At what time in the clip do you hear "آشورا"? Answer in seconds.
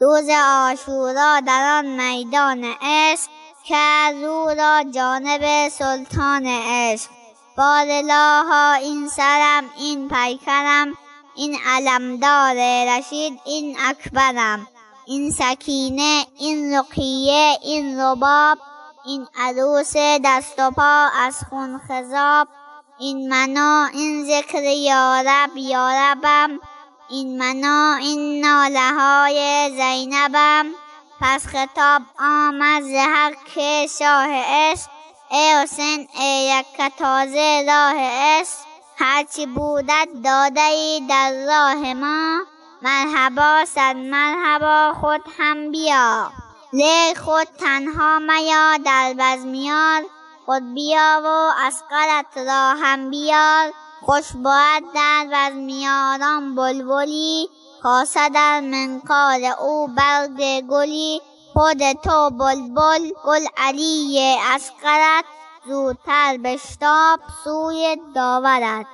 0.46-1.40